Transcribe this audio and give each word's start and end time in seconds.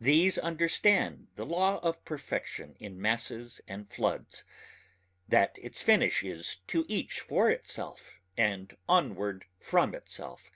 These 0.00 0.38
understand 0.38 1.26
the 1.34 1.44
law 1.44 1.76
of 1.80 2.02
perfection 2.06 2.78
in 2.80 2.98
masses 2.98 3.60
and 3.68 3.86
floods... 3.92 4.42
that 5.28 5.58
its 5.60 5.82
finish 5.82 6.24
is 6.24 6.60
to 6.68 6.86
each 6.88 7.20
for 7.20 7.50
itself 7.50 8.14
and 8.38 8.74
onward 8.88 9.44
from 9.60 9.94
itself 9.94 10.50